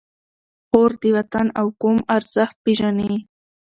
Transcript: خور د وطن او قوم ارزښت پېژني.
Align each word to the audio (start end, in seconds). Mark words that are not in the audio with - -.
خور 0.67 0.91
د 1.01 1.03
وطن 1.15 1.47
او 1.59 1.67
قوم 1.81 1.97
ارزښت 2.15 2.55
پېژني. 2.65 3.13